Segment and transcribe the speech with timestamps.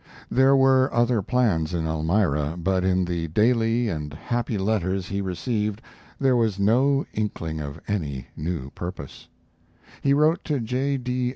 [0.31, 5.79] There were other plans in Elmira, but in the daily and happy letters he received
[6.17, 9.27] there was no inkling of any new purpose.
[10.01, 10.97] He wrote to J.